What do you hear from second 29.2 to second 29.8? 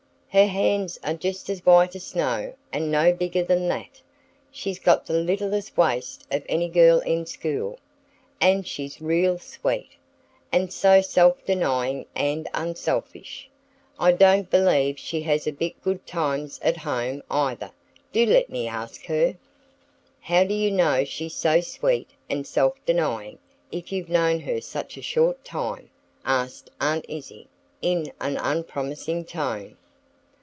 tone.